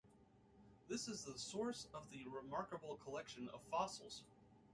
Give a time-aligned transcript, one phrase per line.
[0.89, 4.23] This is the source of the remarkable collection of fossils.